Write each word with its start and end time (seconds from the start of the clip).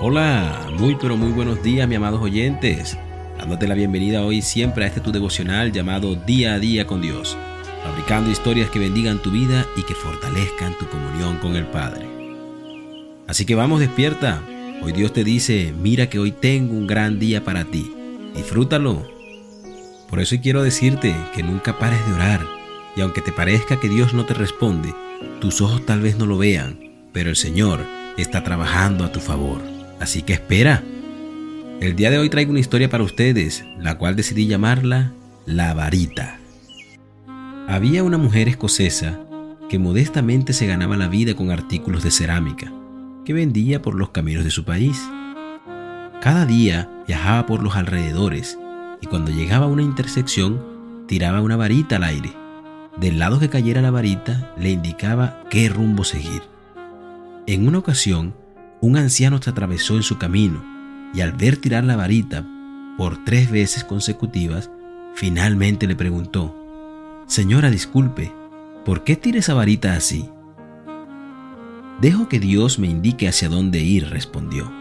Hola, 0.00 0.70
muy 0.78 0.94
pero 0.94 1.16
muy 1.16 1.32
buenos 1.32 1.60
días, 1.60 1.88
mis 1.88 1.96
amados 1.96 2.22
oyentes. 2.22 2.96
Dándote 3.36 3.66
la 3.66 3.74
bienvenida 3.74 4.22
hoy 4.22 4.42
siempre 4.42 4.84
a 4.84 4.86
este 4.86 5.00
tu 5.00 5.10
devocional 5.10 5.72
llamado 5.72 6.14
Día 6.14 6.54
a 6.54 6.60
Día 6.60 6.86
con 6.86 7.00
Dios, 7.00 7.36
fabricando 7.82 8.30
historias 8.30 8.70
que 8.70 8.78
bendigan 8.78 9.20
tu 9.20 9.32
vida 9.32 9.66
y 9.76 9.82
que 9.82 9.96
fortalezcan 9.96 10.78
tu 10.78 10.86
comunión 10.86 11.38
con 11.38 11.56
el 11.56 11.66
Padre. 11.66 12.06
Así 13.26 13.44
que 13.44 13.56
vamos, 13.56 13.80
despierta. 13.80 14.40
Hoy 14.82 14.92
Dios 14.92 15.12
te 15.12 15.24
dice, 15.24 15.74
mira 15.76 16.08
que 16.08 16.20
hoy 16.20 16.30
tengo 16.30 16.74
un 16.74 16.86
gran 16.86 17.18
día 17.18 17.42
para 17.42 17.64
ti. 17.64 17.92
Disfrútalo. 18.36 19.04
Por 20.08 20.20
eso 20.20 20.36
quiero 20.40 20.62
decirte 20.62 21.12
que 21.34 21.42
nunca 21.42 21.76
pares 21.76 22.06
de 22.06 22.14
orar. 22.14 22.40
Y 22.94 23.00
aunque 23.00 23.20
te 23.20 23.32
parezca 23.32 23.80
que 23.80 23.88
Dios 23.88 24.14
no 24.14 24.26
te 24.26 24.34
responde, 24.34 24.94
tus 25.40 25.60
ojos 25.60 25.84
tal 25.84 26.02
vez 26.02 26.16
no 26.16 26.26
lo 26.26 26.38
vean, 26.38 26.78
pero 27.12 27.30
el 27.30 27.36
Señor 27.36 27.80
está 28.16 28.44
trabajando 28.44 29.04
a 29.04 29.10
tu 29.10 29.18
favor. 29.18 29.77
Así 30.00 30.22
que 30.22 30.34
espera. 30.34 30.82
El 31.80 31.96
día 31.96 32.10
de 32.10 32.18
hoy 32.18 32.28
traigo 32.28 32.50
una 32.50 32.60
historia 32.60 32.90
para 32.90 33.04
ustedes, 33.04 33.64
la 33.78 33.98
cual 33.98 34.16
decidí 34.16 34.46
llamarla 34.46 35.12
La 35.46 35.74
varita. 35.74 36.38
Había 37.68 38.02
una 38.02 38.18
mujer 38.18 38.48
escocesa 38.48 39.20
que 39.68 39.78
modestamente 39.78 40.52
se 40.52 40.66
ganaba 40.66 40.96
la 40.96 41.08
vida 41.08 41.34
con 41.34 41.50
artículos 41.50 42.02
de 42.02 42.10
cerámica, 42.10 42.72
que 43.24 43.32
vendía 43.32 43.82
por 43.82 43.94
los 43.94 44.10
caminos 44.10 44.44
de 44.44 44.50
su 44.50 44.64
país. 44.64 45.00
Cada 46.20 46.46
día 46.46 46.90
viajaba 47.06 47.46
por 47.46 47.62
los 47.62 47.76
alrededores 47.76 48.58
y 49.00 49.06
cuando 49.06 49.30
llegaba 49.30 49.66
a 49.66 49.68
una 49.68 49.82
intersección 49.82 51.04
tiraba 51.06 51.42
una 51.42 51.56
varita 51.56 51.96
al 51.96 52.04
aire. 52.04 52.32
Del 52.98 53.18
lado 53.18 53.38
que 53.38 53.48
cayera 53.48 53.82
la 53.82 53.90
varita 53.90 54.52
le 54.58 54.70
indicaba 54.70 55.44
qué 55.50 55.68
rumbo 55.68 56.04
seguir. 56.04 56.42
En 57.46 57.68
una 57.68 57.78
ocasión, 57.78 58.34
un 58.80 58.96
anciano 58.96 59.40
se 59.42 59.50
atravesó 59.50 59.96
en 59.96 60.02
su 60.02 60.18
camino 60.18 60.64
y 61.14 61.20
al 61.20 61.32
ver 61.32 61.56
tirar 61.56 61.84
la 61.84 61.96
varita 61.96 62.44
por 62.96 63.24
tres 63.24 63.50
veces 63.50 63.84
consecutivas, 63.84 64.70
finalmente 65.14 65.86
le 65.86 65.96
preguntó, 65.96 66.54
Señora, 67.26 67.70
disculpe, 67.70 68.32
¿por 68.84 69.04
qué 69.04 69.16
tira 69.16 69.38
esa 69.38 69.54
varita 69.54 69.94
así? 69.94 70.28
Dejo 72.00 72.28
que 72.28 72.38
Dios 72.38 72.78
me 72.78 72.86
indique 72.86 73.28
hacia 73.28 73.48
dónde 73.48 73.80
ir, 73.80 74.08
respondió. 74.08 74.72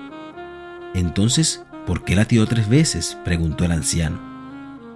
Entonces, 0.93 1.65
¿por 1.85 2.03
qué 2.03 2.15
la 2.15 2.25
tiró 2.25 2.45
tres 2.45 2.69
veces? 2.69 3.17
preguntó 3.25 3.65
el 3.65 3.71
anciano. 3.71 4.19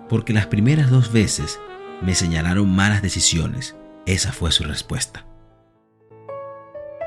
Porque 0.07 0.33
las 0.33 0.47
primeras 0.47 0.89
dos 0.89 1.11
veces 1.11 1.59
me 2.01 2.15
señalaron 2.15 2.69
malas 2.69 3.01
decisiones. 3.01 3.75
Esa 4.05 4.31
fue 4.31 4.51
su 4.51 4.63
respuesta. 4.63 5.25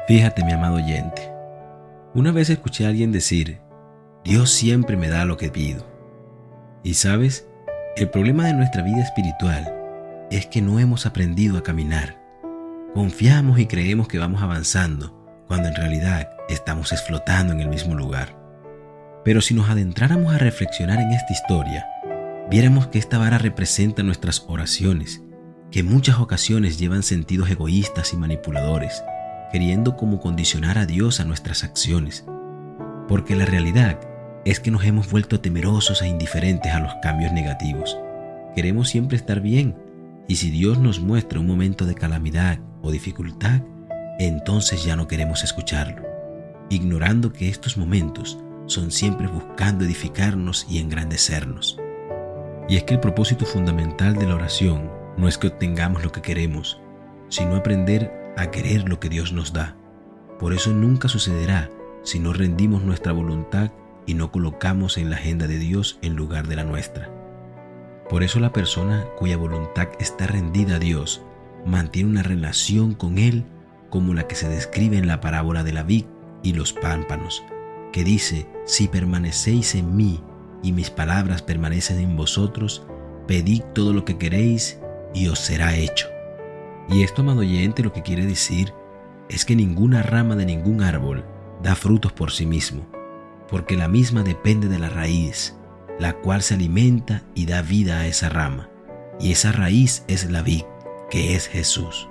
Fíjate, 0.06 0.44
mi 0.44 0.52
amado 0.52 0.74
oyente, 0.74 1.33
una 2.14 2.30
vez 2.30 2.48
escuché 2.48 2.86
a 2.86 2.88
alguien 2.88 3.10
decir, 3.10 3.58
Dios 4.24 4.50
siempre 4.50 4.96
me 4.96 5.08
da 5.08 5.24
lo 5.24 5.36
que 5.36 5.50
pido. 5.50 5.84
Y 6.84 6.94
sabes, 6.94 7.48
el 7.96 8.08
problema 8.08 8.46
de 8.46 8.54
nuestra 8.54 8.82
vida 8.82 9.02
espiritual 9.02 9.74
es 10.30 10.46
que 10.46 10.62
no 10.62 10.78
hemos 10.78 11.06
aprendido 11.06 11.58
a 11.58 11.62
caminar. 11.64 12.22
Confiamos 12.94 13.58
y 13.58 13.66
creemos 13.66 14.06
que 14.06 14.20
vamos 14.20 14.42
avanzando, 14.42 15.44
cuando 15.48 15.68
en 15.68 15.74
realidad 15.74 16.30
estamos 16.48 16.92
explotando 16.92 17.52
en 17.52 17.60
el 17.60 17.68
mismo 17.68 17.96
lugar. 17.96 18.38
Pero 19.24 19.40
si 19.40 19.54
nos 19.54 19.68
adentráramos 19.68 20.32
a 20.32 20.38
reflexionar 20.38 21.00
en 21.00 21.10
esta 21.10 21.32
historia, 21.32 21.86
viéramos 22.48 22.86
que 22.86 23.00
esta 23.00 23.18
vara 23.18 23.38
representa 23.38 24.04
nuestras 24.04 24.44
oraciones, 24.46 25.22
que 25.72 25.80
en 25.80 25.86
muchas 25.86 26.20
ocasiones 26.20 26.78
llevan 26.78 27.02
sentidos 27.02 27.50
egoístas 27.50 28.12
y 28.12 28.16
manipuladores, 28.16 29.02
queriendo 29.52 29.96
como 29.96 30.20
condicionar 30.20 30.78
a 30.78 30.86
Dios 30.86 31.20
a 31.20 31.24
nuestras 31.24 31.64
acciones. 31.64 32.24
Porque 33.08 33.36
la 33.36 33.46
realidad 33.46 34.00
es 34.44 34.60
que 34.60 34.70
nos 34.70 34.84
hemos 34.84 35.10
vuelto 35.10 35.40
temerosos 35.40 36.02
e 36.02 36.08
indiferentes 36.08 36.72
a 36.72 36.80
los 36.80 36.92
cambios 37.02 37.32
negativos. 37.32 37.98
Queremos 38.54 38.88
siempre 38.88 39.16
estar 39.16 39.40
bien, 39.40 39.76
y 40.28 40.36
si 40.36 40.50
Dios 40.50 40.78
nos 40.78 41.00
muestra 41.00 41.40
un 41.40 41.46
momento 41.46 41.86
de 41.86 41.94
calamidad 41.94 42.58
o 42.82 42.90
dificultad, 42.90 43.62
entonces 44.18 44.84
ya 44.84 44.96
no 44.96 45.08
queremos 45.08 45.44
escucharlo, 45.44 46.02
ignorando 46.70 47.32
que 47.32 47.48
estos 47.48 47.76
momentos 47.76 48.38
son 48.66 48.90
siempre 48.90 49.26
buscando 49.26 49.84
edificarnos 49.84 50.66
y 50.68 50.78
engrandecernos. 50.78 51.78
Y 52.68 52.76
es 52.76 52.84
que 52.84 52.94
el 52.94 53.00
propósito 53.00 53.44
fundamental 53.44 54.14
de 54.14 54.26
la 54.26 54.36
oración 54.36 54.90
no 55.16 55.28
es 55.28 55.36
que 55.36 55.48
obtengamos 55.48 56.02
lo 56.02 56.12
que 56.12 56.22
queremos, 56.22 56.80
sino 57.28 57.56
aprender 57.56 58.23
a 58.36 58.50
querer 58.50 58.88
lo 58.88 59.00
que 59.00 59.08
Dios 59.08 59.32
nos 59.32 59.52
da. 59.52 59.76
Por 60.38 60.52
eso 60.52 60.72
nunca 60.72 61.08
sucederá 61.08 61.70
si 62.02 62.18
no 62.18 62.32
rendimos 62.32 62.82
nuestra 62.82 63.12
voluntad 63.12 63.70
y 64.06 64.14
no 64.14 64.30
colocamos 64.30 64.98
en 64.98 65.10
la 65.10 65.16
agenda 65.16 65.46
de 65.46 65.58
Dios 65.58 65.98
en 66.02 66.16
lugar 66.16 66.46
de 66.46 66.56
la 66.56 66.64
nuestra. 66.64 67.10
Por 68.08 68.22
eso 68.22 68.40
la 68.40 68.52
persona 68.52 69.06
cuya 69.18 69.36
voluntad 69.36 69.88
está 69.98 70.26
rendida 70.26 70.76
a 70.76 70.78
Dios 70.78 71.22
mantiene 71.64 72.10
una 72.10 72.22
relación 72.22 72.94
con 72.94 73.18
Él 73.18 73.44
como 73.88 74.12
la 74.12 74.26
que 74.26 74.34
se 74.34 74.48
describe 74.48 74.98
en 74.98 75.06
la 75.06 75.20
parábola 75.20 75.64
de 75.64 75.72
la 75.72 75.82
vid 75.82 76.04
y 76.42 76.52
los 76.52 76.72
pámpanos, 76.72 77.42
que 77.92 78.04
dice, 78.04 78.46
si 78.66 78.88
permanecéis 78.88 79.74
en 79.74 79.96
mí 79.96 80.20
y 80.62 80.72
mis 80.72 80.90
palabras 80.90 81.42
permanecen 81.42 82.00
en 82.00 82.16
vosotros, 82.16 82.84
pedid 83.26 83.62
todo 83.72 83.92
lo 83.92 84.04
que 84.04 84.18
queréis 84.18 84.80
y 85.14 85.28
os 85.28 85.38
será 85.38 85.76
hecho. 85.76 86.13
Y 86.88 87.02
esto, 87.02 87.22
amado 87.22 87.40
oyente, 87.40 87.82
lo 87.82 87.92
que 87.92 88.02
quiere 88.02 88.26
decir 88.26 88.72
es 89.28 89.44
que 89.44 89.56
ninguna 89.56 90.02
rama 90.02 90.36
de 90.36 90.46
ningún 90.46 90.82
árbol 90.82 91.24
da 91.62 91.74
frutos 91.74 92.12
por 92.12 92.30
sí 92.30 92.46
mismo, 92.46 92.86
porque 93.48 93.76
la 93.76 93.88
misma 93.88 94.22
depende 94.22 94.68
de 94.68 94.78
la 94.78 94.90
raíz, 94.90 95.56
la 95.98 96.14
cual 96.14 96.42
se 96.42 96.54
alimenta 96.54 97.22
y 97.34 97.46
da 97.46 97.62
vida 97.62 98.00
a 98.00 98.06
esa 98.06 98.28
rama, 98.28 98.68
y 99.18 99.32
esa 99.32 99.52
raíz 99.52 100.04
es 100.08 100.30
la 100.30 100.42
vid, 100.42 100.64
que 101.10 101.34
es 101.34 101.48
Jesús. 101.48 102.08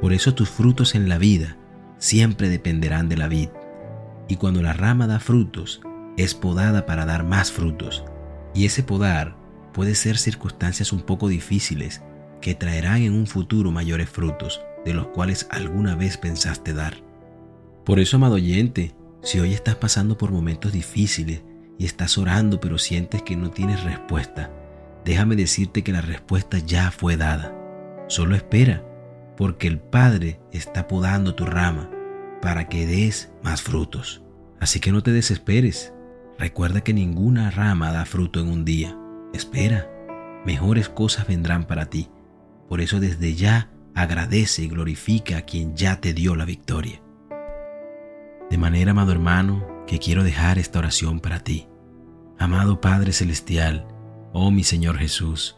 Por 0.00 0.12
eso 0.12 0.34
tus 0.34 0.50
frutos 0.50 0.94
en 0.94 1.08
la 1.08 1.18
vida 1.18 1.56
siempre 1.98 2.48
dependerán 2.48 3.08
de 3.08 3.16
la 3.16 3.28
vid, 3.28 3.48
y 4.28 4.36
cuando 4.36 4.62
la 4.62 4.72
rama 4.72 5.06
da 5.06 5.18
frutos, 5.18 5.80
es 6.16 6.34
podada 6.34 6.86
para 6.86 7.06
dar 7.06 7.24
más 7.24 7.50
frutos, 7.50 8.04
y 8.54 8.66
ese 8.66 8.84
podar 8.84 9.36
puede 9.72 9.96
ser 9.96 10.16
circunstancias 10.16 10.92
un 10.92 11.00
poco 11.00 11.26
difíciles 11.28 12.02
que 12.44 12.54
traerán 12.54 13.00
en 13.00 13.14
un 13.14 13.26
futuro 13.26 13.70
mayores 13.70 14.10
frutos, 14.10 14.60
de 14.84 14.92
los 14.92 15.06
cuales 15.06 15.48
alguna 15.50 15.96
vez 15.96 16.18
pensaste 16.18 16.74
dar. 16.74 17.02
Por 17.86 18.00
eso, 18.00 18.18
amado 18.18 18.34
oyente, 18.34 18.94
si 19.22 19.40
hoy 19.40 19.54
estás 19.54 19.76
pasando 19.76 20.18
por 20.18 20.30
momentos 20.30 20.70
difíciles 20.70 21.42
y 21.78 21.86
estás 21.86 22.18
orando 22.18 22.60
pero 22.60 22.76
sientes 22.76 23.22
que 23.22 23.34
no 23.34 23.50
tienes 23.50 23.82
respuesta, 23.82 24.52
déjame 25.06 25.36
decirte 25.36 25.82
que 25.82 25.92
la 25.92 26.02
respuesta 26.02 26.58
ya 26.58 26.90
fue 26.90 27.16
dada. 27.16 27.56
Solo 28.08 28.36
espera, 28.36 28.84
porque 29.38 29.66
el 29.66 29.78
Padre 29.78 30.38
está 30.52 30.86
podando 30.86 31.34
tu 31.34 31.46
rama 31.46 31.90
para 32.42 32.68
que 32.68 32.86
des 32.86 33.32
más 33.42 33.62
frutos. 33.62 34.22
Así 34.60 34.80
que 34.80 34.92
no 34.92 35.02
te 35.02 35.12
desesperes. 35.12 35.94
Recuerda 36.38 36.82
que 36.82 36.92
ninguna 36.92 37.50
rama 37.50 37.90
da 37.90 38.04
fruto 38.04 38.38
en 38.38 38.48
un 38.48 38.66
día. 38.66 38.98
Espera, 39.32 39.88
mejores 40.44 40.90
cosas 40.90 41.26
vendrán 41.26 41.66
para 41.66 41.86
ti. 41.86 42.10
Por 42.68 42.80
eso 42.80 43.00
desde 43.00 43.34
ya 43.34 43.70
agradece 43.94 44.62
y 44.62 44.68
glorifica 44.68 45.38
a 45.38 45.42
quien 45.42 45.76
ya 45.76 46.00
te 46.00 46.12
dio 46.12 46.34
la 46.34 46.44
victoria. 46.44 47.00
De 48.50 48.58
manera, 48.58 48.92
amado 48.92 49.12
hermano, 49.12 49.66
que 49.86 49.98
quiero 49.98 50.24
dejar 50.24 50.58
esta 50.58 50.78
oración 50.78 51.20
para 51.20 51.40
ti. 51.40 51.68
Amado 52.38 52.80
Padre 52.80 53.12
Celestial, 53.12 53.86
oh 54.32 54.50
mi 54.50 54.64
Señor 54.64 54.98
Jesús, 54.98 55.56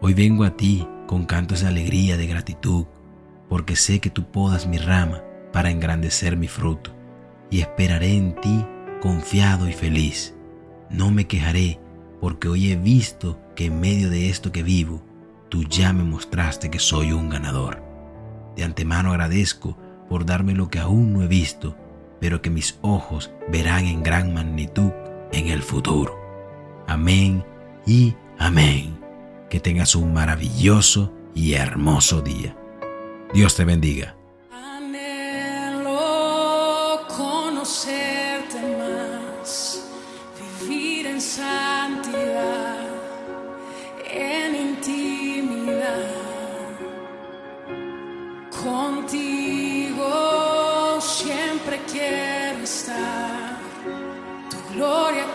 hoy 0.00 0.14
vengo 0.14 0.44
a 0.44 0.56
ti 0.56 0.86
con 1.06 1.24
cantos 1.24 1.62
de 1.62 1.68
alegría, 1.68 2.16
de 2.16 2.26
gratitud, 2.26 2.86
porque 3.48 3.76
sé 3.76 4.00
que 4.00 4.10
tú 4.10 4.30
podas 4.30 4.66
mi 4.66 4.78
rama 4.78 5.22
para 5.52 5.70
engrandecer 5.70 6.36
mi 6.36 6.48
fruto, 6.48 6.94
y 7.50 7.60
esperaré 7.60 8.14
en 8.14 8.34
ti 8.40 8.66
confiado 9.00 9.68
y 9.68 9.72
feliz. 9.72 10.34
No 10.90 11.10
me 11.10 11.26
quejaré, 11.26 11.80
porque 12.20 12.48
hoy 12.48 12.72
he 12.72 12.76
visto 12.76 13.40
que 13.56 13.66
en 13.66 13.80
medio 13.80 14.10
de 14.10 14.28
esto 14.28 14.52
que 14.52 14.62
vivo, 14.62 15.02
tú 15.48 15.64
ya 15.64 15.92
me 15.92 16.04
mostraste 16.04 16.70
que 16.70 16.78
soy 16.78 17.12
un 17.12 17.28
ganador. 17.28 17.82
De 18.56 18.64
antemano 18.64 19.10
agradezco 19.10 19.76
por 20.08 20.24
darme 20.24 20.54
lo 20.54 20.70
que 20.70 20.78
aún 20.78 21.12
no 21.12 21.22
he 21.22 21.28
visto, 21.28 21.76
pero 22.20 22.42
que 22.42 22.50
mis 22.50 22.78
ojos 22.82 23.30
verán 23.48 23.86
en 23.86 24.02
gran 24.02 24.34
magnitud 24.34 24.92
en 25.32 25.48
el 25.48 25.62
futuro. 25.62 26.18
Amén 26.86 27.44
y 27.86 28.14
amén. 28.38 28.98
Que 29.50 29.60
tengas 29.60 29.94
un 29.94 30.12
maravilloso 30.12 31.12
y 31.34 31.54
hermoso 31.54 32.20
día. 32.20 32.56
Dios 33.32 33.54
te 33.56 33.64
bendiga. 33.64 34.18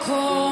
Cold. 0.06 0.43